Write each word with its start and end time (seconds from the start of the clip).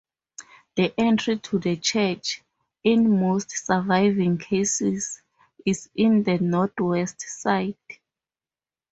The 0.77 0.95
entry 0.99 1.37
to 1.37 1.59
the 1.59 1.77
church, 1.77 2.41
in 2.83 3.19
most 3.19 3.51
surviving 3.51 4.39
cases, 4.39 5.21
is 5.63 5.91
in 5.95 6.23
the 6.23 6.39
northwest 6.39 7.21
side. 7.21 7.77